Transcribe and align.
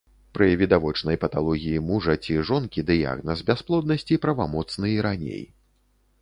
Пры 0.35 0.45
відавочнай 0.59 1.19
паталогіі 1.25 1.83
мужа 1.89 2.15
ці 2.27 2.37
жонкі 2.51 2.85
дыягназ 2.89 3.45
бясплоднасці 3.51 4.19
правамоцны 4.25 4.87
і 4.95 4.99
раней. 5.09 5.47